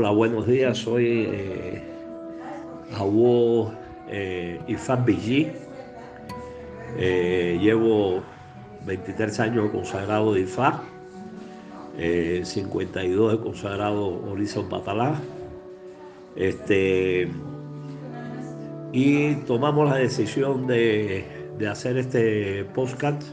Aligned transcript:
Hola, 0.00 0.10
buenos 0.10 0.46
días. 0.46 0.78
Soy 0.78 1.26
eh, 1.28 1.82
Abu 2.96 3.68
eh, 4.08 4.60
Ifan 4.68 5.04
Biji. 5.04 5.48
Eh, 6.96 7.58
llevo 7.60 8.22
23 8.86 9.40
años 9.40 9.70
consagrado 9.72 10.34
de 10.34 10.42
Ifá, 10.42 10.84
52 12.44 13.32
de 13.32 13.38
consagrado 13.40 14.22
Horizon 14.30 14.68
Batalá. 14.68 15.20
Este, 16.36 17.28
y 18.92 19.34
tomamos 19.48 19.90
la 19.90 19.96
decisión 19.96 20.68
de, 20.68 21.24
de 21.58 21.66
hacer 21.66 21.98
este 21.98 22.62
podcast 22.66 23.24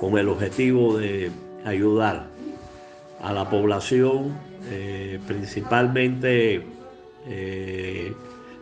con 0.00 0.16
el 0.16 0.30
objetivo 0.30 0.96
de 0.96 1.30
ayudar 1.66 2.28
a 3.20 3.34
la 3.34 3.50
población 3.50 4.45
eh, 4.68 5.20
principalmente 5.28 6.60
eh, 7.28 8.12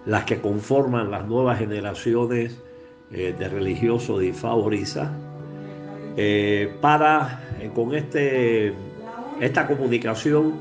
las 0.05 0.25
que 0.25 0.39
conforman 0.39 1.11
las 1.11 1.27
nuevas 1.27 1.59
generaciones 1.59 2.61
eh, 3.11 3.35
de 3.39 3.49
religiosos 3.49 4.21
de 4.21 4.27
Ifá 4.27 4.53
para 6.83 7.41
con 7.75 7.95
este, 7.95 8.75
esta 9.41 9.67
comunicación 9.67 10.53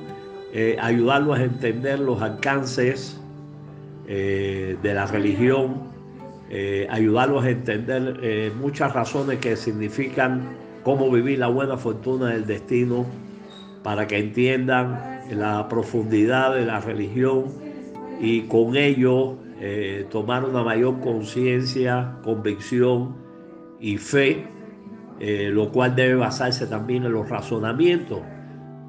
ayudarlos 0.80 1.40
a 1.40 1.44
entender 1.44 2.00
los 2.00 2.22
alcances 2.22 3.20
de 4.08 4.78
la 4.82 5.06
religión, 5.06 5.84
ayudarlos 6.90 7.44
a 7.44 7.50
entender 7.50 8.52
muchas 8.56 8.94
razones 8.94 9.40
que 9.40 9.56
significan 9.56 10.42
cómo 10.84 11.12
vivir 11.12 11.40
la 11.40 11.48
buena 11.48 11.78
fortuna 11.78 12.30
del 12.30 12.46
destino, 12.48 13.06
para 13.84 14.08
que 14.08 14.18
entiendan 14.18 15.13
la 15.36 15.68
profundidad 15.68 16.56
de 16.56 16.66
la 16.66 16.80
religión 16.80 17.46
y 18.20 18.42
con 18.44 18.76
ello 18.76 19.38
eh, 19.60 20.06
tomar 20.10 20.44
una 20.44 20.64
mayor 20.64 21.00
conciencia, 21.00 22.18
convicción 22.24 23.16
y 23.80 23.98
fe, 23.98 24.46
eh, 25.20 25.50
lo 25.54 25.72
cual 25.72 25.96
debe 25.96 26.16
basarse 26.16 26.68
también 26.68 27.06
en 27.06 27.14
los 27.14 27.30
razonamientos 27.30 28.20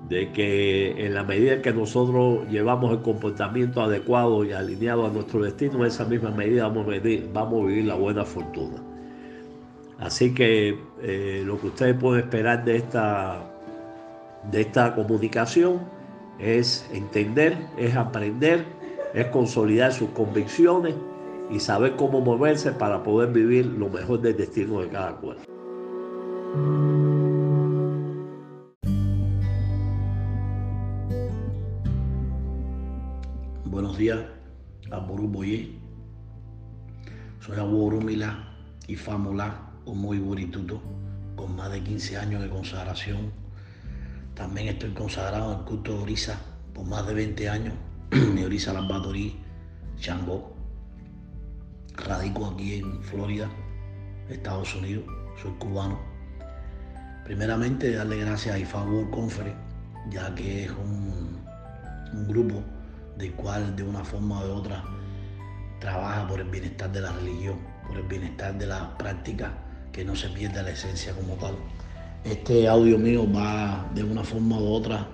de 0.09 0.33
que 0.33 1.07
en 1.07 1.15
la 1.15 1.23
medida 1.23 1.63
que 1.63 1.73
nosotros 1.73 2.47
llevamos 2.51 2.93
el 2.93 3.03
comportamiento 3.03 3.83
adecuado 3.83 4.45
y 4.45 4.53
alineado 4.53 5.07
a 5.07 5.11
nuestro 5.11 5.43
destino, 5.43 5.79
en 5.81 5.87
esa 5.87 6.05
misma 6.05 6.31
medida 6.31 6.69
vamos 6.69 6.87
a 6.87 6.91
vivir, 6.99 7.85
la 7.85 7.95
buena 7.95 8.25
fortuna. 8.25 8.83
Así 9.99 10.35
que 10.35 10.79
eh, 11.03 11.43
lo 11.47 11.59
que 11.61 11.69
ustedes 11.69 11.95
pueden 11.95 12.25
esperar 12.25 12.65
de 12.65 12.77
esta, 12.77 13.43
de 14.51 14.61
esta 14.61 14.95
comunicación 14.95 15.81
es 16.39 16.89
entender, 16.93 17.57
es 17.77 17.97
aprender, 17.97 18.65
es 19.15 19.27
consolidar 19.27 19.93
sus 19.93 20.11
convicciones 20.11 20.95
y 21.51 21.61
saber 21.61 21.97
cómo 21.97 22.21
moverse 22.21 22.73
para 22.73 23.03
poder 23.03 23.33
vivir 23.33 23.67
lo 23.67 23.89
mejor 23.89 24.21
del 24.21 24.37
destino 24.37 24.81
de 24.81 24.89
cada 24.89 25.17
cual. 25.17 25.39
Buenos 33.67 33.99
días, 33.99 34.21
Amorú 34.91 35.29
Boye. 35.29 35.79
Soy 37.41 37.59
Abu 37.59 37.91
Mila 38.01 38.57
y 38.89 38.97
Fámula, 38.97 39.71
un 39.85 39.99
muy 39.99 40.19
burituto, 40.19 40.81
con 41.37 41.55
más 41.57 41.71
de 41.71 41.83
15 41.83 42.17
años 42.17 42.43
de 42.43 42.49
consagración 42.49 43.44
también 44.35 44.69
estoy 44.69 44.91
consagrado 44.91 45.51
al 45.51 45.65
culto 45.65 45.93
de 45.93 46.03
Orisa 46.03 46.39
por 46.73 46.85
más 46.87 47.07
de 47.07 47.15
20 47.15 47.49
años. 47.49 47.75
Mi 48.11 48.43
Orisa 48.43 48.73
Lambadorí, 48.73 49.41
Changó. 49.99 50.53
Radico 51.97 52.47
aquí 52.47 52.81
en 52.81 53.01
Florida, 53.03 53.49
Estados 54.29 54.75
Unidos. 54.75 55.05
Soy 55.41 55.53
cubano. 55.53 55.99
Primeramente, 57.25 57.93
darle 57.93 58.19
gracias 58.19 58.57
a 58.57 58.59
IFA 58.59 58.83
World 58.83 59.11
Conference, 59.11 59.57
ya 60.11 60.35
que 60.35 60.65
es 60.65 60.71
un, 60.73 61.41
un 62.13 62.29
grupo 62.29 62.63
del 63.17 63.33
cual 63.35 63.77
de 63.77 63.85
una 63.85 64.05
forma 64.05 64.43
de 64.43 64.51
otra 64.51 64.85
trabaja 65.79 66.27
por 66.27 66.41
el 66.41 66.49
bienestar 66.49 66.91
de 66.91 67.01
la 67.01 67.13
religión, 67.13 67.59
por 67.87 67.97
el 67.97 68.07
bienestar 68.07 68.59
de 68.59 68.67
la 68.67 68.97
práctica, 68.99 69.53
que 69.93 70.05
no 70.05 70.17
se 70.17 70.29
pierda 70.31 70.63
la 70.63 70.71
esencia 70.71 71.15
como 71.15 71.35
tal. 71.35 71.55
Este 72.25 72.67
audio 72.67 72.99
mío 72.99 73.31
va 73.31 73.87
de 73.95 74.03
una 74.03 74.25
forma 74.25 74.59
u 74.59 74.73
otra, 74.73 75.07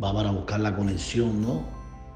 va 0.00 0.14
para 0.14 0.30
buscar 0.30 0.60
la 0.60 0.76
conexión, 0.76 1.42
¿no? 1.42 1.64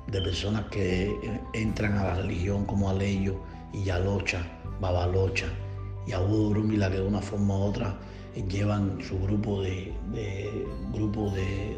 De 0.06 0.22
personas 0.22 0.66
que 0.66 1.12
entran 1.54 1.98
a 1.98 2.04
la 2.04 2.14
religión 2.14 2.64
como 2.66 2.88
Aleyo 2.88 3.34
y 3.72 3.82
Yalocha, 3.82 4.46
Babalocha 4.80 5.46
y 6.06 6.12
Abu 6.12 6.54
Rumila 6.54 6.88
que 6.88 6.98
de 6.98 7.06
una 7.06 7.20
forma 7.20 7.56
u 7.56 7.62
otra 7.62 7.96
llevan 8.48 8.96
su 9.02 9.18
grupo 9.18 9.62
de, 9.62 9.92
de, 10.12 10.66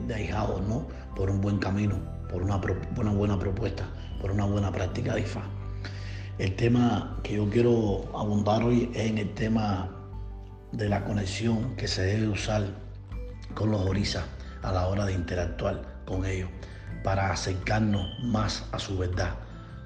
de 0.07 0.15
ahijados, 0.15 0.61
¿no? 0.69 0.87
Por 1.17 1.31
un 1.31 1.41
buen 1.41 1.57
camino, 1.57 1.97
por 2.31 2.43
una, 2.43 2.61
una 2.99 3.13
buena 3.13 3.39
propuesta, 3.39 3.89
por 4.21 4.33
una 4.33 4.45
buena 4.45 4.71
práctica 4.71 5.15
de 5.15 5.23
IFA. 5.23 5.43
El 6.39 6.55
tema 6.57 7.17
que 7.23 7.37
yo 7.37 7.49
quiero 7.49 8.05
abundar 8.15 8.63
hoy 8.65 8.91
es 8.95 9.11
en 9.11 9.17
el 9.17 9.33
tema 9.33 9.98
de 10.73 10.89
la 10.89 11.05
conexión 11.05 11.77
que 11.77 11.89
se 11.89 12.03
debe 12.03 12.29
usar 12.29 12.65
con 13.55 13.71
los 13.71 13.81
orisas 13.83 14.25
a 14.63 14.73
la 14.73 14.87
hora 14.87 15.07
de 15.07 15.13
interactuar 15.13 15.83
con 16.05 16.25
ellos 16.25 16.49
para 17.03 17.31
acercarnos 17.31 18.07
más 18.21 18.65
a 18.73 18.79
su 18.79 18.99
verdad, 18.99 19.35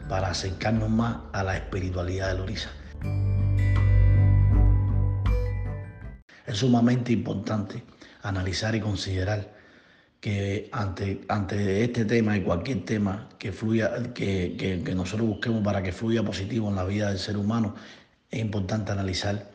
para 0.09 0.29
acercarnos 0.29 0.91
más 0.91 1.19
a 1.33 1.43
la 1.45 1.57
espiritualidad 1.57 2.29
del 2.29 2.41
orisa. 2.41 2.71
Es 6.47 6.59
sumamente 6.59 7.13
importante 7.13 7.83
analizar 8.23 8.75
y 8.75 8.81
considerar 8.81 9.53
que 10.21 10.69
ante, 10.73 11.23
ante 11.29 11.85
este 11.85 12.05
tema 12.05 12.37
y 12.37 12.43
cualquier 12.43 12.85
tema 12.85 13.29
que 13.39 13.53
fluya, 13.53 14.13
que, 14.15 14.83
que 14.85 14.95
nosotros 14.95 15.29
busquemos 15.29 15.65
para 15.65 15.83
que 15.83 15.93
fluya 15.93 16.23
positivo 16.23 16.69
en 16.69 16.77
la 16.77 16.85
vida 16.85 17.09
del 17.09 17.19
ser 17.19 17.37
humano, 17.37 17.75
es 18.31 18.41
importante 18.41 18.93
analizar 18.93 19.52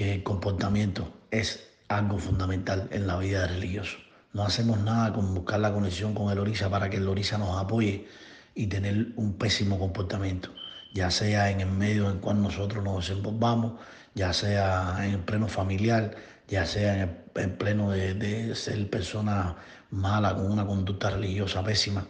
que 0.00 0.14
el 0.14 0.22
comportamiento 0.22 1.12
es 1.30 1.68
algo 1.88 2.16
fundamental 2.16 2.88
en 2.90 3.06
la 3.06 3.18
vida 3.18 3.42
del 3.42 3.56
religioso. 3.56 3.98
No 4.32 4.44
hacemos 4.44 4.78
nada 4.80 5.12
con 5.12 5.34
buscar 5.34 5.60
la 5.60 5.74
conexión 5.74 6.14
con 6.14 6.32
el 6.32 6.38
orisa 6.38 6.70
para 6.70 6.88
que 6.88 6.96
el 6.96 7.06
orisa 7.06 7.36
nos 7.36 7.60
apoye 7.60 8.06
y 8.54 8.66
tener 8.68 9.08
un 9.16 9.34
pésimo 9.34 9.78
comportamiento, 9.78 10.54
ya 10.94 11.10
sea 11.10 11.50
en 11.50 11.60
el 11.60 11.70
medio 11.70 12.06
en 12.06 12.12
el 12.12 12.20
cual 12.20 12.40
nosotros 12.40 12.82
nos 12.82 13.06
desenvolvamos, 13.06 13.74
ya 14.14 14.32
sea 14.32 15.04
en 15.04 15.10
el 15.10 15.20
pleno 15.20 15.48
familiar, 15.48 16.16
ya 16.48 16.64
sea 16.64 17.02
en 17.02 17.18
el 17.34 17.50
pleno 17.50 17.90
de, 17.90 18.54
ser 18.54 18.88
persona 18.88 19.54
mala 19.90 20.34
con 20.34 20.50
una 20.50 20.64
conducta 20.64 21.10
religiosa 21.10 21.62
pésima. 21.62 22.06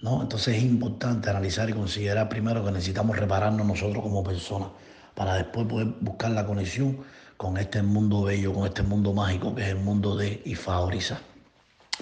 ¿no? 0.00 0.22
Entonces 0.22 0.56
es 0.56 0.64
importante 0.64 1.30
analizar 1.30 1.70
y 1.70 1.72
considerar 1.72 2.28
primero 2.28 2.64
que 2.64 2.72
necesitamos 2.72 3.16
repararnos 3.16 3.64
nosotros 3.64 4.02
como 4.02 4.24
personas 4.24 4.70
para 5.14 5.34
después 5.34 5.66
poder 5.66 5.88
buscar 6.00 6.30
la 6.32 6.46
conexión 6.46 6.98
con 7.36 7.56
este 7.58 7.82
mundo 7.82 8.22
bello, 8.22 8.52
con 8.52 8.66
este 8.66 8.82
mundo 8.82 9.12
mágico 9.12 9.54
que 9.54 9.62
es 9.62 9.68
el 9.68 9.78
mundo 9.78 10.16
de 10.16 10.40
Ifa 10.44 10.80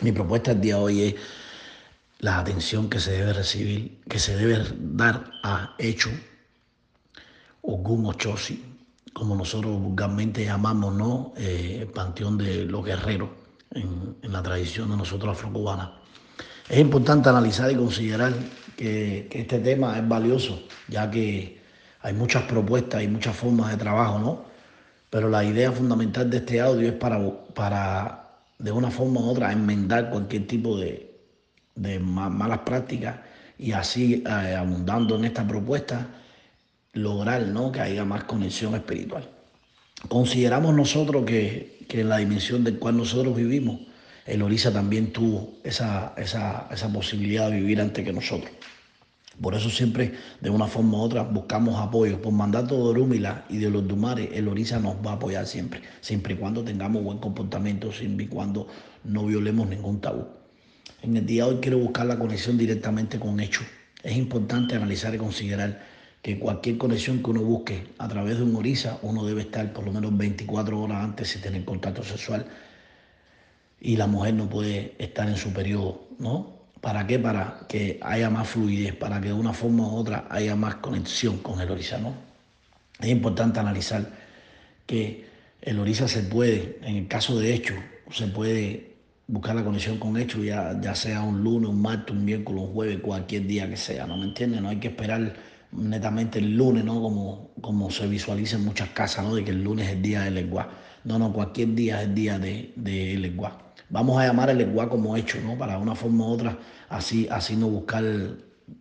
Mi 0.02 0.12
propuesta 0.12 0.52
el 0.52 0.60
día 0.60 0.76
de 0.76 0.80
hoy 0.80 1.02
es 1.02 1.14
la 2.18 2.38
atención 2.38 2.90
que 2.90 3.00
se 3.00 3.12
debe 3.12 3.32
recibir, 3.32 4.00
que 4.08 4.18
se 4.18 4.36
debe 4.36 4.62
dar 4.78 5.30
a 5.42 5.74
Hecho, 5.78 6.10
Ogum 7.62 8.06
Ochosi, 8.06 8.64
como 9.12 9.34
nosotros 9.34 9.80
vulgarmente 9.80 10.44
llamamos, 10.44 10.94
¿no? 10.94 11.32
Eh, 11.36 11.78
el 11.80 11.88
panteón 11.88 12.38
de 12.38 12.64
los 12.66 12.84
guerreros 12.84 13.30
en, 13.72 14.16
la 14.22 14.42
tradición 14.42 14.90
de 14.90 14.96
nosotros 14.96 15.36
afrocubanas. 15.36 15.90
Es 16.68 16.78
importante 16.78 17.28
analizar 17.28 17.70
y 17.70 17.76
considerar 17.76 18.32
que 18.76 19.28
este 19.30 19.58
tema 19.58 19.98
es 19.98 20.06
valioso, 20.06 20.62
ya 20.88 21.10
que 21.10 21.59
hay 22.02 22.14
muchas 22.14 22.44
propuestas 22.44 23.02
y 23.02 23.08
muchas 23.08 23.36
formas 23.36 23.70
de 23.70 23.76
trabajo, 23.76 24.18
¿no? 24.18 24.44
Pero 25.10 25.28
la 25.28 25.44
idea 25.44 25.72
fundamental 25.72 26.30
de 26.30 26.38
este 26.38 26.60
audio 26.60 26.88
es 26.88 26.94
para, 26.94 27.18
para 27.54 28.30
de 28.58 28.72
una 28.72 28.90
forma 28.90 29.20
u 29.20 29.30
otra, 29.30 29.52
enmendar 29.52 30.10
cualquier 30.10 30.46
tipo 30.46 30.78
de, 30.78 31.08
malas 32.00 32.60
prácticas 32.60 33.16
y 33.58 33.72
así, 33.72 34.22
eh, 34.26 34.54
abundando 34.54 35.16
en 35.16 35.24
esta 35.24 35.46
propuesta, 35.46 36.06
lograr 36.92 37.46
¿no? 37.48 37.72
que 37.72 37.80
haya 37.80 38.04
más 38.04 38.24
conexión 38.24 38.74
espiritual. 38.74 39.28
Consideramos 40.08 40.74
nosotros 40.74 41.24
que, 41.24 41.84
que 41.88 42.00
en 42.00 42.08
la 42.08 42.18
dimensión 42.18 42.64
del 42.64 42.78
cual 42.78 42.96
nosotros 42.96 43.34
vivimos, 43.36 43.80
el 44.26 44.42
Orisa 44.42 44.72
también 44.72 45.12
tuvo 45.12 45.54
esa, 45.64 46.14
esa, 46.16 46.68
esa 46.70 46.92
posibilidad 46.92 47.50
de 47.50 47.56
vivir 47.56 47.80
antes 47.80 48.04
que 48.04 48.12
nosotros. 48.12 48.50
Por 49.40 49.54
eso 49.54 49.70
siempre, 49.70 50.12
de 50.40 50.50
una 50.50 50.66
forma 50.66 50.98
u 50.98 51.00
otra, 51.00 51.22
buscamos 51.22 51.80
apoyo. 51.80 52.20
Por 52.20 52.32
mandato 52.32 52.76
de 52.76 52.82
Orúmila 52.90 53.46
y 53.48 53.56
de 53.56 53.70
los 53.70 53.88
Dumares, 53.88 54.28
el 54.34 54.48
Orisa 54.48 54.78
nos 54.78 54.96
va 54.96 55.12
a 55.12 55.14
apoyar 55.14 55.46
siempre, 55.46 55.80
siempre 56.00 56.34
y 56.34 56.36
cuando 56.36 56.62
tengamos 56.62 57.02
buen 57.02 57.18
comportamiento, 57.18 57.90
siempre 57.90 58.26
y 58.26 58.28
cuando 58.28 58.66
no 59.04 59.24
violemos 59.24 59.68
ningún 59.68 60.00
tabú. 60.00 60.26
En 61.02 61.16
el 61.16 61.24
día 61.24 61.44
de 61.44 61.52
hoy 61.52 61.58
quiero 61.62 61.78
buscar 61.78 62.06
la 62.06 62.18
conexión 62.18 62.58
directamente 62.58 63.18
con 63.18 63.40
hechos. 63.40 63.64
Es 64.02 64.16
importante 64.16 64.74
analizar 64.74 65.14
y 65.14 65.18
considerar 65.18 65.80
que 66.20 66.38
cualquier 66.38 66.76
conexión 66.76 67.22
que 67.22 67.30
uno 67.30 67.40
busque 67.42 67.86
a 67.96 68.08
través 68.08 68.36
de 68.36 68.44
un 68.44 68.54
orisa, 68.54 68.98
uno 69.00 69.24
debe 69.24 69.40
estar 69.42 69.72
por 69.72 69.84
lo 69.84 69.92
menos 69.92 70.14
24 70.16 70.78
horas 70.78 71.02
antes 71.02 71.32
de 71.34 71.40
tener 71.40 71.64
contacto 71.64 72.02
sexual 72.02 72.44
y 73.80 73.96
la 73.96 74.06
mujer 74.06 74.34
no 74.34 74.50
puede 74.50 74.94
estar 74.98 75.26
en 75.28 75.36
su 75.36 75.54
periodo, 75.54 76.08
¿no? 76.18 76.59
¿Para 76.80 77.06
qué? 77.06 77.18
Para 77.18 77.66
que 77.68 78.00
haya 78.02 78.30
más 78.30 78.48
fluidez, 78.48 78.94
para 78.94 79.20
que 79.20 79.28
de 79.28 79.34
una 79.34 79.52
forma 79.52 79.86
u 79.86 79.96
otra 79.96 80.26
haya 80.30 80.56
más 80.56 80.76
conexión 80.76 81.38
con 81.38 81.60
el 81.60 81.70
orisa, 81.70 81.98
¿no? 81.98 82.14
Es 82.98 83.08
importante 83.08 83.60
analizar 83.60 84.10
que 84.86 85.26
el 85.62 85.78
orisa 85.78 86.08
se 86.08 86.22
puede, 86.22 86.78
en 86.82 86.96
el 86.96 87.08
caso 87.08 87.38
de 87.38 87.54
hecho, 87.54 87.74
se 88.10 88.26
puede 88.28 88.90
buscar 89.26 89.54
la 89.54 89.64
conexión 89.64 89.98
con 89.98 90.16
hecho, 90.16 90.42
ya, 90.42 90.78
ya 90.80 90.94
sea 90.94 91.22
un 91.22 91.42
lunes, 91.42 91.70
un 91.70 91.80
martes, 91.80 92.14
un 92.14 92.24
miércoles, 92.24 92.64
un 92.64 92.72
jueves, 92.72 92.98
cualquier 93.00 93.46
día 93.46 93.68
que 93.68 93.76
sea, 93.76 94.06
¿no 94.06 94.16
me 94.16 94.24
entiendes? 94.24 94.60
No 94.60 94.70
hay 94.70 94.78
que 94.80 94.88
esperar 94.88 95.34
netamente 95.72 96.38
el 96.40 96.56
lunes, 96.56 96.84
¿no? 96.84 97.00
Como, 97.00 97.50
como 97.60 97.90
se 97.90 98.06
visualiza 98.08 98.56
en 98.56 98.64
muchas 98.64 98.88
casas, 98.90 99.24
¿no? 99.24 99.34
De 99.34 99.44
que 99.44 99.50
el 99.52 99.62
lunes 99.62 99.86
es 99.86 99.92
el 99.94 100.02
día 100.02 100.22
del 100.22 100.34
lenguaje. 100.34 100.70
No, 101.04 101.18
no, 101.18 101.32
cualquier 101.32 101.74
día 101.74 102.00
es 102.02 102.08
el 102.08 102.14
día 102.14 102.38
de, 102.38 102.72
de 102.76 103.16
lenguaje. 103.16 103.56
Vamos 103.90 104.20
a 104.20 104.26
llamar 104.26 104.50
el 104.50 104.58
lenguaje 104.58 104.90
como 104.90 105.16
hecho, 105.16 105.38
¿no? 105.44 105.58
Para 105.58 105.78
una 105.78 105.94
forma 105.94 106.26
u 106.26 106.32
otra, 106.32 106.56
así, 106.88 107.28
así 107.30 107.56
no 107.56 107.68
buscar 107.68 108.04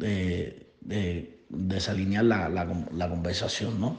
eh, 0.02 1.40
desalinear 1.50 2.26
la, 2.26 2.50
la, 2.50 3.10
conversación, 3.10 3.82
¿no? 3.82 3.98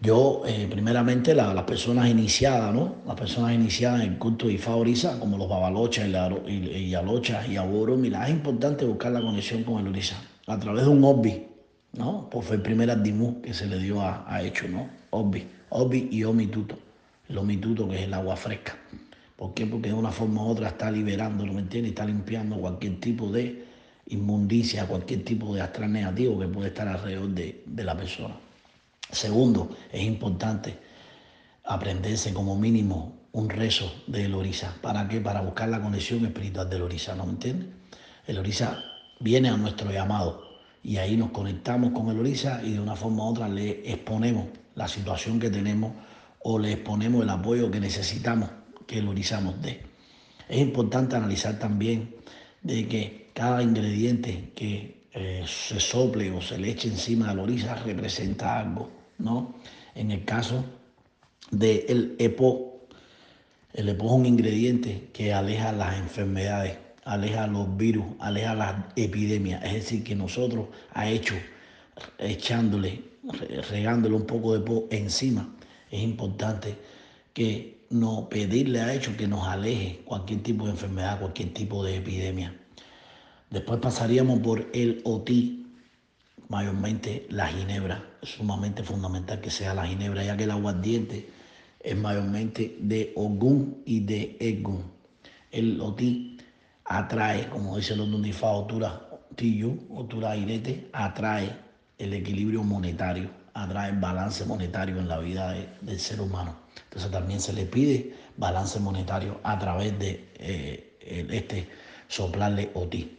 Yo, 0.00 0.42
eh, 0.46 0.66
primeramente, 0.70 1.34
las 1.34 1.62
personas 1.64 2.08
iniciadas, 2.08 2.74
¿no? 2.74 2.96
Las 3.06 3.16
personas 3.16 3.52
iniciadas 3.52 4.02
en 4.02 4.12
el 4.12 4.18
culto 4.18 4.46
de 4.46 4.54
Ifá 4.54 4.72
como 5.18 5.38
los 5.38 5.48
Babalochas 5.48 6.08
y, 6.46 6.52
y, 6.52 6.94
Alochas 6.94 7.46
y 7.48 7.58
mira, 7.96 8.24
es 8.26 8.30
importante 8.30 8.84
buscar 8.84 9.12
la 9.12 9.20
conexión 9.20 9.62
con 9.64 9.80
el 9.80 9.88
Orisa 9.88 10.16
a 10.46 10.58
través 10.58 10.84
de 10.84 10.90
un 10.90 11.04
Obi, 11.04 11.46
¿no? 11.92 12.28
Pues 12.30 12.46
fue 12.46 12.56
el 12.56 12.62
primer 12.62 12.90
Adimú 12.90 13.40
que 13.40 13.54
se 13.54 13.66
le 13.66 13.78
dio 13.78 14.00
a, 14.00 14.24
a 14.26 14.42
Hecho, 14.42 14.68
¿no? 14.68 14.88
Obi, 15.10 15.46
Obi 15.70 16.08
y 16.10 16.24
Omituto. 16.24 16.78
El 17.28 17.38
Omituto 17.38 17.88
que 17.88 17.96
es 17.96 18.02
el 18.02 18.14
agua 18.14 18.36
fresca. 18.36 18.76
¿Por 19.36 19.52
qué? 19.54 19.66
Porque 19.66 19.88
de 19.88 19.94
una 19.94 20.12
forma 20.12 20.42
u 20.44 20.48
otra 20.48 20.68
está 20.68 20.90
liberando, 20.90 21.44
¿me 21.44 21.60
entiendes? 21.60 21.90
Está 21.90 22.04
limpiando 22.04 22.56
cualquier 22.56 23.00
tipo 23.00 23.30
de 23.30 23.64
inmundicia, 24.06 24.86
cualquier 24.86 25.24
tipo 25.24 25.54
de 25.54 25.62
astral 25.62 25.92
negativo 25.92 26.38
que 26.38 26.46
puede 26.46 26.68
estar 26.68 26.86
alrededor 26.86 27.30
de, 27.30 27.62
de 27.66 27.84
la 27.84 27.96
persona. 27.96 28.36
Segundo, 29.10 29.76
es 29.92 30.02
importante 30.02 30.78
aprenderse 31.64 32.32
como 32.32 32.56
mínimo 32.56 33.12
un 33.32 33.50
rezo 33.50 33.92
del 34.06 34.34
Orisa. 34.34 34.76
¿Para 34.80 35.08
qué? 35.08 35.20
Para 35.20 35.40
buscar 35.40 35.68
la 35.68 35.82
conexión 35.82 36.24
espiritual 36.24 36.70
del 36.70 36.82
Orisa, 36.82 37.16
¿no 37.16 37.26
me 37.26 37.32
entiendes? 37.32 37.68
El 38.26 38.38
Orisa 38.38 38.84
viene 39.18 39.48
a 39.48 39.56
nuestro 39.56 39.90
llamado 39.90 40.42
y 40.82 40.98
ahí 40.98 41.16
nos 41.16 41.30
conectamos 41.30 41.92
con 41.92 42.08
el 42.10 42.18
Orisa 42.20 42.62
y 42.62 42.72
de 42.72 42.80
una 42.80 42.94
forma 42.94 43.24
u 43.24 43.30
otra 43.30 43.48
le 43.48 43.90
exponemos 43.90 44.46
la 44.76 44.86
situación 44.86 45.40
que 45.40 45.50
tenemos 45.50 45.92
o 46.40 46.58
le 46.58 46.72
exponemos 46.72 47.22
el 47.22 47.30
apoyo 47.30 47.70
que 47.70 47.80
necesitamos 47.80 48.50
que 48.86 48.98
el 48.98 49.08
Orisa 49.08 49.40
nos 49.40 49.60
dé. 49.60 49.80
Es 50.48 50.58
importante 50.58 51.16
analizar 51.16 51.58
también 51.58 52.14
de 52.62 52.86
que 52.88 53.30
cada 53.34 53.62
ingrediente 53.62 54.52
que 54.54 55.04
eh, 55.12 55.44
se 55.46 55.80
sople 55.80 56.30
o 56.30 56.40
se 56.40 56.58
le 56.58 56.70
eche 56.70 56.88
encima 56.88 57.28
del 57.28 57.40
Orisa 57.40 57.74
representa 57.76 58.60
algo, 58.60 58.90
¿no? 59.18 59.54
En 59.94 60.10
el 60.10 60.24
caso 60.24 60.64
del 61.50 62.16
EPO, 62.18 62.86
el 63.74 63.88
EPO 63.88 64.06
es 64.06 64.12
un 64.12 64.26
ingrediente 64.26 65.08
que 65.12 65.32
aleja 65.32 65.72
las 65.72 65.96
enfermedades 65.98 66.78
aleja 67.04 67.46
los 67.46 67.76
virus, 67.76 68.06
aleja 68.18 68.54
las 68.54 68.74
epidemias. 68.96 69.62
Es 69.64 69.74
decir, 69.74 70.04
que 70.04 70.14
nosotros 70.14 70.68
ha 70.92 71.08
hecho, 71.08 71.34
echándole, 72.18 73.02
regándole 73.70 74.14
un 74.16 74.26
poco 74.26 74.54
de 74.54 74.60
po 74.60 74.86
encima, 74.90 75.54
es 75.90 76.02
importante 76.02 76.76
que 77.32 77.83
no 77.94 78.28
pedirle 78.28 78.80
a 78.80 78.92
hecho 78.92 79.16
que 79.16 79.28
nos 79.28 79.46
aleje 79.46 80.02
cualquier 80.04 80.42
tipo 80.42 80.64
de 80.64 80.72
enfermedad, 80.72 81.20
cualquier 81.20 81.54
tipo 81.54 81.84
de 81.84 81.96
epidemia. 81.96 82.52
Después 83.50 83.78
pasaríamos 83.80 84.40
por 84.40 84.68
el 84.72 85.00
OTI, 85.04 85.64
mayormente 86.48 87.24
la 87.30 87.46
ginebra. 87.46 88.04
Es 88.20 88.30
sumamente 88.30 88.82
fundamental 88.82 89.40
que 89.40 89.50
sea 89.50 89.74
la 89.74 89.86
ginebra, 89.86 90.24
ya 90.24 90.36
que 90.36 90.42
el 90.42 90.50
aguardiente 90.50 91.30
es 91.78 91.96
mayormente 91.96 92.76
de 92.80 93.12
Ogún 93.14 93.82
y 93.86 94.00
de 94.00 94.36
Egun. 94.40 94.82
El 95.52 95.80
OTI 95.80 96.38
atrae, 96.86 97.48
como 97.48 97.76
dice 97.76 97.94
los 97.94 98.10
Dunifa, 98.10 98.50
Otura 98.50 99.08
Tiyu, 99.36 99.86
Otura 99.94 100.36
Irete, 100.36 100.88
atrae 100.92 101.56
el 101.98 102.12
equilibrio 102.12 102.64
monetario, 102.64 103.30
atrae 103.54 103.92
balance 103.92 104.44
monetario 104.44 104.98
en 104.98 105.08
la 105.08 105.18
vida 105.18 105.54
del 105.80 105.98
ser 105.98 106.20
humano. 106.20 106.56
Entonces 106.84 107.10
también 107.10 107.40
se 107.40 107.52
le 107.52 107.64
pide 107.64 108.12
balance 108.36 108.78
monetario 108.80 109.38
a 109.42 109.58
través 109.58 109.98
de 109.98 110.28
eh, 110.38 110.96
este 111.30 111.68
soplarle 112.08 112.70
OTI. 112.74 113.18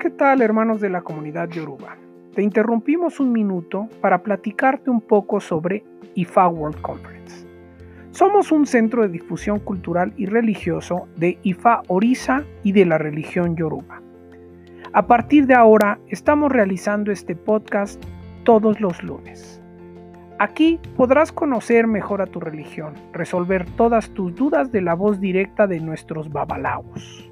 ¿Qué 0.00 0.10
tal 0.10 0.40
hermanos 0.40 0.80
de 0.80 0.88
la 0.88 1.02
comunidad 1.02 1.48
Yoruba? 1.50 1.96
Te 2.34 2.42
interrumpimos 2.42 3.18
un 3.18 3.32
minuto 3.32 3.88
para 4.00 4.22
platicarte 4.22 4.90
un 4.90 5.00
poco 5.00 5.40
sobre 5.40 5.84
IFA 6.14 6.48
World 6.48 6.80
Conference. 6.80 7.46
Somos 8.12 8.52
un 8.52 8.66
centro 8.66 9.02
de 9.02 9.08
difusión 9.08 9.58
cultural 9.58 10.14
y 10.16 10.26
religioso 10.26 11.08
de 11.16 11.38
Ifa 11.42 11.82
Orisa 11.88 12.44
y 12.62 12.72
de 12.72 12.86
la 12.86 12.98
religión 12.98 13.56
Yoruba. 13.56 14.05
A 14.96 15.06
partir 15.06 15.46
de 15.46 15.52
ahora 15.52 15.98
estamos 16.08 16.50
realizando 16.50 17.12
este 17.12 17.36
podcast 17.36 18.02
todos 18.44 18.80
los 18.80 19.02
lunes. 19.02 19.60
Aquí 20.38 20.80
podrás 20.96 21.32
conocer 21.32 21.86
mejor 21.86 22.22
a 22.22 22.26
tu 22.26 22.40
religión, 22.40 22.94
resolver 23.12 23.66
todas 23.76 24.08
tus 24.12 24.34
dudas 24.34 24.72
de 24.72 24.80
la 24.80 24.94
voz 24.94 25.20
directa 25.20 25.66
de 25.66 25.80
nuestros 25.80 26.32
babalaos. 26.32 27.30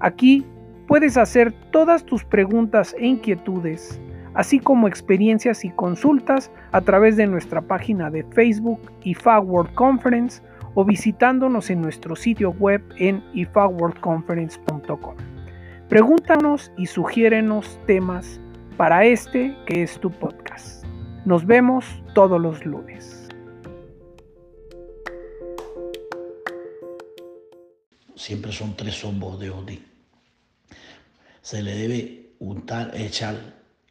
Aquí 0.00 0.44
puedes 0.88 1.16
hacer 1.16 1.52
todas 1.70 2.04
tus 2.04 2.24
preguntas 2.24 2.96
e 2.98 3.06
inquietudes 3.06 4.00
así 4.34 4.58
como 4.58 4.88
experiencias 4.88 5.64
y 5.64 5.70
consultas 5.70 6.50
a 6.72 6.80
través 6.80 7.16
de 7.16 7.28
nuestra 7.28 7.60
página 7.60 8.10
de 8.10 8.24
Facebook 8.24 8.80
IFA 9.04 9.38
World 9.38 9.74
Conference 9.74 10.42
o 10.74 10.84
visitándonos 10.84 11.70
en 11.70 11.82
nuestro 11.82 12.16
sitio 12.16 12.50
web 12.50 12.82
en 12.96 13.22
ifaworldconference.com. 13.32 15.33
Pregúntanos 15.94 16.72
y 16.76 16.86
sugiérenos 16.86 17.78
temas 17.86 18.40
para 18.76 19.04
este 19.04 19.56
que 19.64 19.84
es 19.84 20.00
tu 20.00 20.10
podcast. 20.10 20.84
Nos 21.24 21.46
vemos 21.46 21.84
todos 22.16 22.40
los 22.40 22.66
lunes. 22.66 23.28
Siempre 28.16 28.50
son 28.50 28.74
tres 28.76 28.96
sombos 28.96 29.38
de 29.38 29.50
Odi. 29.50 29.84
Se 31.42 31.62
le 31.62 31.76
debe 31.76 32.30
untar, 32.40 32.90
echar 32.96 33.36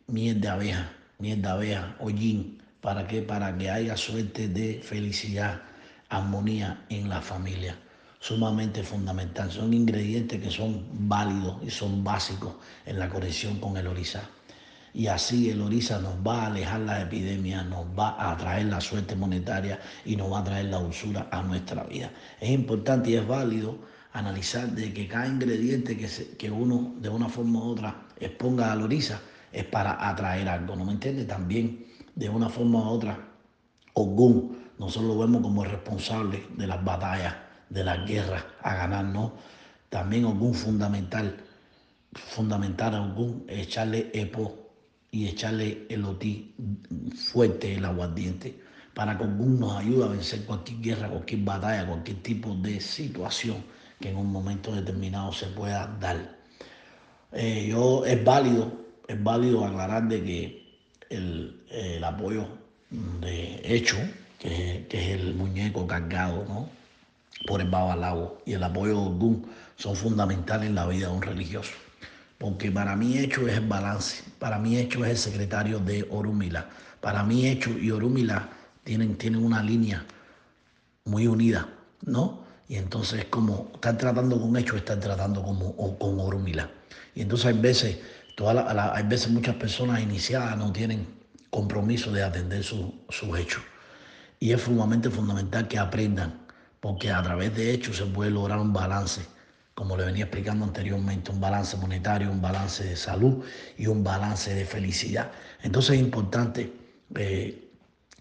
miel 0.07 0.41
de 0.41 0.49
abeja, 0.49 0.91
miel 1.19 1.41
de 1.41 1.47
abeja, 1.47 1.95
hollín. 1.99 2.61
¿Para 2.81 3.07
qué? 3.07 3.21
Para 3.21 3.57
que 3.57 3.69
haya 3.69 3.95
suerte 3.95 4.49
de 4.49 4.81
felicidad, 4.83 5.61
armonía 6.09 6.83
en 6.89 7.07
la 7.07 7.21
familia. 7.21 7.77
Sumamente 8.23 8.83
fundamental. 8.83 9.51
Son 9.51 9.73
ingredientes 9.73 10.41
que 10.41 10.49
son 10.49 10.85
válidos 11.09 11.57
y 11.61 11.69
son 11.69 12.05
básicos 12.05 12.53
en 12.85 12.97
la 12.97 13.09
conexión 13.09 13.59
con 13.59 13.75
el 13.75 13.85
orisa. 13.85 14.29
Y 14.93 15.07
así 15.07 15.49
el 15.49 15.59
orisa 15.59 15.99
nos 15.99 16.13
va 16.25 16.43
a 16.43 16.45
alejar 16.45 16.79
la 16.79 17.01
epidemia, 17.01 17.63
nos 17.63 17.85
va 17.99 18.15
a 18.31 18.37
traer 18.37 18.67
la 18.67 18.79
suerte 18.79 19.13
monetaria 19.17 19.77
y 20.05 20.15
nos 20.15 20.31
va 20.31 20.39
a 20.39 20.43
traer 20.45 20.67
la 20.67 20.79
usura 20.79 21.27
a 21.31 21.43
nuestra 21.43 21.83
vida. 21.83 22.11
Es 22.39 22.49
importante 22.51 23.09
y 23.09 23.15
es 23.15 23.27
válido 23.27 23.77
analizar 24.13 24.69
de 24.69 24.93
que 24.93 25.05
cada 25.05 25.27
ingrediente 25.27 25.97
que, 25.97 26.07
que 26.37 26.49
uno 26.49 26.93
de 27.01 27.09
una 27.09 27.27
forma 27.27 27.59
u 27.59 27.71
otra 27.71 28.05
exponga 28.21 28.71
al 28.71 28.83
orisa 28.83 29.19
es 29.51 29.65
para 29.65 30.07
atraer 30.07 30.47
algo, 30.47 30.77
¿no 30.77 30.85
me 30.85 30.93
entiendes? 30.93 31.27
También, 31.27 31.87
de 32.15 32.29
una 32.29 32.47
forma 32.47 32.83
u 32.83 32.85
otra, 32.85 33.19
Ogún, 33.95 34.63
nosotros 34.79 35.13
lo 35.13 35.19
vemos 35.19 35.41
como 35.41 35.65
responsable 35.65 36.47
de 36.55 36.67
las 36.67 36.83
batallas, 36.83 37.42
de 37.73 37.83
las 37.83 38.07
guerras 38.07 38.43
a 38.61 38.75
ganar, 38.75 39.05
¿no? 39.05 39.33
También 39.89 40.25
Ogún 40.25 40.53
fundamental, 40.53 41.37
fundamental 42.13 42.95
a 42.95 43.01
Ogún, 43.01 43.45
echarle 43.47 44.09
epo 44.13 44.69
y 45.11 45.27
echarle 45.27 45.85
el 45.89 46.05
otí 46.05 46.55
fuerte, 47.15 47.75
el 47.75 47.85
aguardiente, 47.85 48.59
para 48.93 49.17
que 49.17 49.23
Ogún 49.23 49.59
nos 49.59 49.77
ayude 49.77 50.05
a 50.05 50.07
vencer 50.07 50.45
cualquier 50.45 50.81
guerra, 50.81 51.09
cualquier 51.09 51.41
batalla, 51.41 51.87
cualquier 51.87 52.21
tipo 52.23 52.55
de 52.55 52.79
situación 52.79 53.63
que 53.99 54.09
en 54.09 54.17
un 54.17 54.31
momento 54.31 54.73
determinado 54.73 55.31
se 55.31 55.47
pueda 55.47 55.87
dar. 55.99 56.37
Eh, 57.31 57.67
yo 57.69 58.05
es 58.05 58.23
válido 58.23 58.83
es 59.07 59.21
válido 59.21 59.65
aclarar 59.65 60.07
de 60.07 60.23
que 60.23 60.63
el, 61.09 62.03
apoyo 62.03 62.47
de 62.89 63.61
hecho 63.63 63.97
que, 64.39 64.87
es 64.89 65.07
el 65.09 65.35
muñeco 65.35 65.85
cargado 65.87 66.45
¿no? 66.47 66.69
Por 67.45 67.61
el 67.61 67.69
babalago 67.69 68.41
y 68.45 68.53
el 68.53 68.63
apoyo 68.63 68.93
de 68.93 69.07
Ogún 69.07 69.47
son 69.75 69.95
fundamentales 69.95 70.69
en 70.69 70.75
la 70.75 70.87
vida 70.87 71.07
de 71.07 71.13
un 71.13 71.21
religioso. 71.21 71.71
Porque 72.37 72.71
para 72.71 72.95
mí 72.95 73.17
hecho 73.17 73.47
es 73.47 73.57
el 73.57 73.67
balance, 73.67 74.23
para 74.39 74.59
mí 74.59 74.77
hecho 74.77 75.03
es 75.05 75.11
el 75.11 75.17
secretario 75.17 75.79
de 75.79 76.07
Orúmila, 76.09 76.69
para 77.01 77.23
mí 77.23 77.47
hecho 77.47 77.71
y 77.71 77.91
Orúmila 77.91 78.49
tienen, 78.83 79.17
tienen 79.17 79.43
una 79.43 79.63
línea 79.63 80.05
muy 81.05 81.27
unida, 81.27 81.69
¿no? 82.01 82.43
Y 82.67 82.75
entonces 82.75 83.25
como 83.25 83.71
están 83.73 83.97
tratando 83.97 84.39
con 84.39 84.55
hecho, 84.57 84.75
están 84.75 84.99
tratando 84.99 85.43
como, 85.43 85.75
con 85.97 86.19
Orúmila. 86.19 86.69
Y 87.15 87.21
entonces 87.21 87.47
hay 87.47 87.59
veces, 87.59 87.99
todas 88.35 88.65
hay 88.67 89.03
veces 89.03 89.31
muchas 89.31 89.55
personas 89.55 90.01
iniciadas 90.01 90.57
no 90.57 90.71
tienen 90.71 91.07
compromiso 91.49 92.11
de 92.11 92.23
atender 92.23 92.63
sus 92.63 93.39
hechos. 93.39 93.61
Y 94.39 94.51
es 94.51 94.61
sumamente 94.61 95.09
fundamental 95.09 95.67
que 95.67 95.77
aprendan, 95.77 96.41
porque 96.83 97.11
a 97.11 97.23
través 97.23 97.55
de 97.55 97.71
hechos 97.71 97.95
se 97.95 98.05
puede 98.05 98.29
lograr 98.29 98.59
un 98.59 98.73
balance, 98.73 99.21
como 99.73 99.95
le 99.95 100.03
venía 100.03 100.25
explicando 100.25 100.65
anteriormente, 100.65 101.31
un 101.31 101.39
balance 101.39 101.77
monetario, 101.77 102.29
un 102.29 102.41
balance 102.41 102.83
de 102.83 102.97
salud 102.97 103.41
y 103.77 103.87
un 103.87 104.03
balance 104.03 104.53
de 104.53 104.65
felicidad. 104.65 105.31
Entonces 105.61 105.95
es 105.95 106.01
importante 106.01 106.73
eh, 107.15 107.69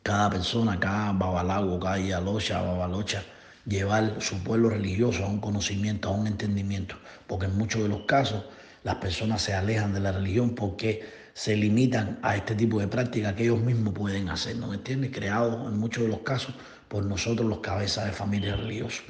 cada 0.04 0.30
persona, 0.30 0.78
cada 0.78 1.10
babalago, 1.10 1.80
cada 1.80 1.98
yalocha, 1.98 2.62
babalocha, 2.62 3.24
llevar 3.66 4.18
su 4.20 4.40
pueblo 4.44 4.70
religioso 4.70 5.24
a 5.24 5.28
un 5.28 5.40
conocimiento, 5.40 6.10
a 6.10 6.12
un 6.12 6.28
entendimiento, 6.28 6.94
porque 7.26 7.46
en 7.46 7.58
muchos 7.58 7.82
de 7.82 7.88
los 7.88 8.02
casos 8.02 8.44
las 8.84 8.94
personas 8.96 9.42
se 9.42 9.54
alejan 9.54 9.92
de 9.92 9.98
la 9.98 10.12
religión 10.12 10.54
porque 10.54 11.04
se 11.34 11.56
limitan 11.56 12.20
a 12.22 12.36
este 12.36 12.54
tipo 12.54 12.78
de 12.78 12.86
prácticas 12.86 13.32
que 13.32 13.42
ellos 13.42 13.60
mismos 13.60 13.92
pueden 13.92 14.28
hacer, 14.28 14.54
¿no 14.54 14.68
me 14.68 14.76
entiendes? 14.76 15.10
Creados 15.10 15.66
en 15.66 15.80
muchos 15.80 16.04
de 16.04 16.10
los 16.10 16.20
casos 16.20 16.54
por 16.92 17.06
nosotros 17.06 17.48
los 17.48 17.60
cabezas 17.60 18.04
de 18.04 18.12
familias 18.12 18.60
religiosas. 18.60 19.02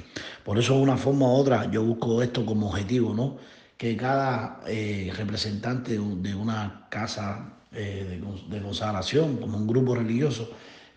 Por 0.45 0.57
eso 0.57 0.75
de 0.75 0.83
una 0.83 0.95
forma 0.95 1.25
u 1.25 1.35
otra 1.35 1.69
yo 1.69 1.83
busco 1.83 2.23
esto 2.23 2.45
como 2.45 2.69
objetivo, 2.69 3.13
¿no? 3.13 3.35
Que 3.75 3.97
cada 3.97 4.61
eh, 4.65 5.11
representante 5.17 5.99
de 5.99 6.33
una 6.33 6.87
casa 6.89 7.57
eh, 7.73 8.21
de, 8.47 8.61
consagración, 8.61 9.35
como 9.35 9.57
un 9.57 9.67
grupo 9.67 9.95
religioso, 9.95 10.49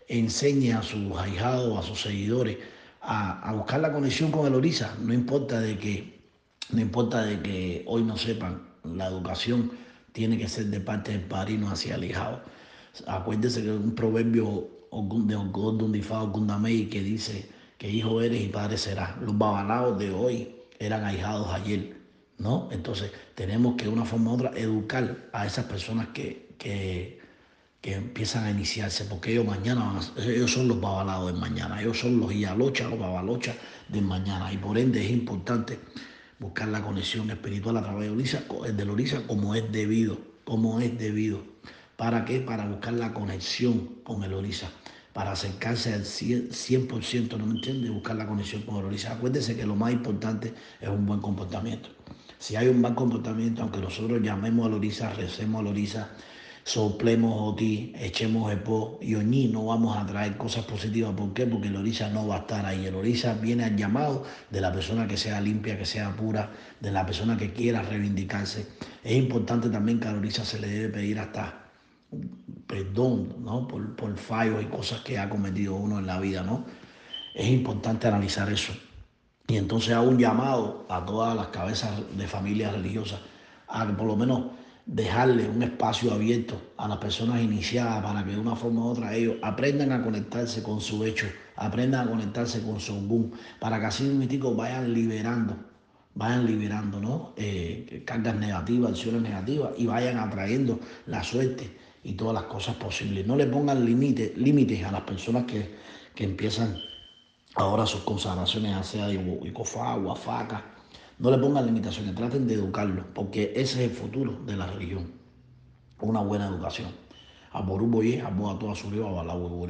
enseñe 0.06 0.74
a 0.74 0.82
sus 0.82 1.18
ahijados, 1.18 1.76
a 1.76 1.82
sus 1.82 2.00
seguidores, 2.00 2.58
a, 3.00 3.52
buscar 3.54 3.80
la 3.80 3.92
conexión 3.92 4.30
con 4.30 4.46
el 4.46 4.54
Orisa. 4.54 4.94
No 5.00 5.12
importa 5.12 5.60
de 5.60 5.76
que, 5.78 6.20
no 6.70 6.80
importa 6.80 7.22
de 7.24 7.42
que 7.42 7.82
hoy 7.88 8.04
no 8.04 8.16
sepan 8.16 8.62
la 8.84 9.08
educación 9.08 9.72
tiene 10.12 10.38
que 10.38 10.48
ser 10.48 10.66
de 10.66 10.78
parte 10.78 11.10
del 11.10 11.22
padrino 11.22 11.68
hacia 11.68 11.96
el 11.96 12.04
hijado. 12.04 12.42
Acuérdese 13.08 13.64
que 13.64 13.72
un 13.72 13.94
proverbio 13.96 14.75
de 15.02 15.36
Ogondun 15.36 15.92
Difao 15.92 16.28
Gundamei 16.28 16.88
que 16.88 17.02
dice 17.02 17.48
que 17.76 17.90
hijo 17.90 18.22
eres 18.22 18.42
y 18.42 18.48
padre 18.48 18.78
serás. 18.78 19.20
Los 19.20 19.36
babalaos 19.36 19.98
de 19.98 20.10
hoy 20.10 20.54
eran 20.78 21.04
ahijados 21.04 21.48
ayer, 21.52 21.96
¿no? 22.38 22.68
Entonces 22.72 23.12
tenemos 23.34 23.76
que 23.76 23.84
de 23.84 23.90
una 23.90 24.06
forma 24.06 24.30
u 24.30 24.34
otra 24.34 24.50
educar 24.56 25.28
a 25.32 25.46
esas 25.46 25.66
personas 25.66 26.08
que, 26.08 26.54
que, 26.58 27.24
empiezan 27.82 28.44
a 28.44 28.50
iniciarse, 28.50 29.04
porque 29.04 29.30
ellos 29.30 29.46
mañana 29.46 30.00
ellos 30.18 30.50
son 30.50 30.66
los 30.66 30.80
babalaos 30.80 31.32
de 31.32 31.38
mañana, 31.38 31.80
ellos 31.80 32.00
son 32.00 32.18
los 32.18 32.34
ialochas, 32.34 32.90
los 32.90 32.98
babalochas 32.98 33.54
de 33.88 34.00
mañana, 34.00 34.52
y 34.52 34.56
por 34.56 34.76
ende 34.76 35.04
es 35.04 35.10
importante 35.12 35.78
buscar 36.40 36.66
la 36.66 36.82
conexión 36.82 37.30
espiritual 37.30 37.76
a 37.76 37.82
través 37.82 38.08
de 38.08 38.90
Orisa 38.90 39.22
como 39.28 39.54
es 39.54 39.70
debido, 39.70 40.18
como 40.44 40.80
es 40.80 40.98
debido. 40.98 41.44
¿Para 41.96 42.24
qué? 42.24 42.40
Para 42.40 42.66
buscar 42.66 42.94
la 42.94 43.14
conexión 43.14 44.00
con 44.04 44.22
el 44.22 44.34
Orisa, 44.34 44.70
para 45.16 45.32
acercarse 45.32 45.94
al 45.94 46.02
100%, 46.02 47.38
¿no 47.38 47.46
me 47.46 47.54
entiende? 47.54 47.88
Buscar 47.88 48.16
la 48.16 48.26
conexión 48.26 48.60
con 48.62 48.84
Orisa. 48.84 49.12
Acuérdense 49.12 49.56
que 49.56 49.64
lo 49.64 49.74
más 49.74 49.90
importante 49.90 50.52
es 50.78 50.88
un 50.90 51.06
buen 51.06 51.20
comportamiento. 51.20 51.88
Si 52.38 52.54
hay 52.54 52.68
un 52.68 52.82
buen 52.82 52.94
comportamiento, 52.94 53.62
aunque 53.62 53.80
nosotros 53.80 54.20
llamemos 54.22 54.66
al 54.66 54.74
Orisa, 54.74 55.14
recemos 55.14 55.62
al 55.62 55.68
Orisa, 55.68 56.10
soplemos 56.64 57.56
ti, 57.56 57.94
echemos 57.96 58.54
po 58.56 58.98
y 59.00 59.14
oñi, 59.14 59.48
no 59.48 59.64
vamos 59.64 59.96
a 59.96 60.04
traer 60.04 60.36
cosas 60.36 60.66
positivas. 60.66 61.14
¿Por 61.14 61.32
qué? 61.32 61.46
Porque 61.46 61.68
el 61.68 61.76
orisa 61.76 62.10
no 62.10 62.26
va 62.26 62.36
a 62.36 62.38
estar 62.40 62.66
ahí. 62.66 62.84
El 62.84 62.96
orisa 62.96 63.32
viene 63.32 63.64
al 63.64 63.74
llamado 63.74 64.24
de 64.50 64.60
la 64.60 64.70
persona 64.70 65.08
que 65.08 65.16
sea 65.16 65.40
limpia, 65.40 65.78
que 65.78 65.86
sea 65.86 66.14
pura, 66.14 66.50
de 66.80 66.90
la 66.90 67.06
persona 67.06 67.38
que 67.38 67.54
quiera 67.54 67.80
reivindicarse. 67.80 68.66
Es 69.02 69.16
importante 69.16 69.70
también 69.70 69.98
que 69.98 70.08
al 70.08 70.18
orisa 70.18 70.44
se 70.44 70.60
le 70.60 70.68
debe 70.68 70.88
pedir 70.90 71.18
hasta 71.20 71.65
perdón 72.66 73.36
¿no? 73.44 73.66
por, 73.68 73.94
por 73.96 74.16
fallos 74.16 74.62
y 74.62 74.66
cosas 74.66 75.00
que 75.00 75.18
ha 75.18 75.28
cometido 75.28 75.76
uno 75.76 75.98
en 75.98 76.06
la 76.06 76.20
vida. 76.20 76.42
¿no? 76.42 76.64
Es 77.34 77.48
importante 77.48 78.08
analizar 78.08 78.50
eso. 78.50 78.72
Y 79.48 79.56
entonces 79.56 79.94
hago 79.94 80.08
un 80.08 80.18
llamado 80.18 80.86
a 80.88 81.04
todas 81.04 81.36
las 81.36 81.48
cabezas 81.48 81.92
de 82.16 82.26
familias 82.26 82.72
religiosas 82.72 83.20
a 83.68 83.86
que 83.86 83.92
por 83.92 84.06
lo 84.06 84.16
menos 84.16 84.46
dejarle 84.86 85.48
un 85.48 85.62
espacio 85.62 86.12
abierto 86.12 86.60
a 86.76 86.88
las 86.88 86.98
personas 86.98 87.42
iniciadas 87.42 88.02
para 88.02 88.24
que 88.24 88.32
de 88.32 88.38
una 88.38 88.56
forma 88.56 88.82
u 88.82 88.88
otra 88.88 89.14
ellos 89.14 89.36
aprendan 89.42 89.92
a 89.92 90.02
conectarse 90.02 90.62
con 90.62 90.80
su 90.80 91.04
hecho, 91.04 91.26
aprendan 91.56 92.06
a 92.06 92.10
conectarse 92.10 92.62
con 92.62 92.80
su 92.80 92.94
boom, 92.94 93.32
para 93.60 93.80
que 93.80 93.86
así 93.86 94.04
místicos 94.04 94.56
vayan 94.56 94.92
liberando, 94.92 95.56
vayan 96.14 96.46
liberando 96.46 97.00
¿no? 97.00 97.32
Eh, 97.36 98.02
cargas 98.04 98.36
negativas, 98.36 98.92
acciones 98.92 99.22
negativas 99.22 99.72
y 99.76 99.86
vayan 99.86 100.18
atrayendo 100.18 100.78
la 101.06 101.22
suerte 101.24 101.85
y 102.06 102.12
todas 102.12 102.34
las 102.34 102.44
cosas 102.44 102.76
posibles. 102.76 103.26
No 103.26 103.36
le 103.36 103.46
pongan 103.46 103.84
límites 103.84 104.36
límites 104.36 104.84
a 104.84 104.92
las 104.92 105.02
personas 105.02 105.44
que, 105.44 105.74
que 106.14 106.24
empiezan 106.24 106.78
ahora 107.56 107.84
sus 107.86 108.02
consagraciones, 108.02 108.70
ya 108.70 108.82
sea 108.82 109.06
de 109.08 109.14
Icofá, 109.44 109.96
Faca 110.14 110.76
no 111.18 111.30
le 111.30 111.38
pongan 111.38 111.64
limitaciones, 111.64 112.14
traten 112.14 112.46
de 112.46 112.54
educarlo, 112.54 113.06
porque 113.14 113.52
ese 113.56 113.84
es 113.84 113.90
el 113.90 113.96
futuro 113.96 114.38
de 114.44 114.54
la 114.54 114.66
religión. 114.66 115.12
Una 116.00 116.20
buena 116.20 116.46
educación. 116.46 116.88
A 117.52 117.62
Boruboye, 117.62 118.20
a 118.20 118.28
Boa 118.28 118.58
toda 118.58 118.74
su 118.74 118.88
a 118.88 119.10
Balabu, 119.10 119.66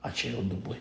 a 0.00 0.12
Che, 0.12 0.32
pues. 0.64 0.80